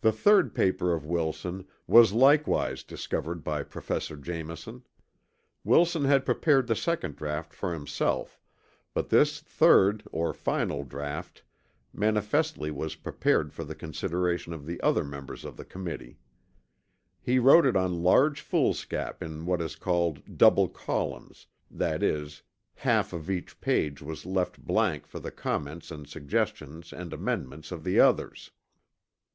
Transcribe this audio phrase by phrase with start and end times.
[0.00, 4.82] The third paper of Wilson was likewise discovered by Professor Jameson.
[5.64, 8.38] Wilson had prepared the second draught for himself,
[8.94, 11.42] but this third or final draught
[11.92, 16.18] manifestly was prepared for the consideration of the other members of the Committee.
[17.20, 21.46] He wrote it on large foolscap in what is called double columns,
[21.78, 21.96] i.
[22.02, 22.30] e.
[22.76, 27.84] half of each page was left blank for the comments and suggestions and amendments of
[27.84, 28.50] the others.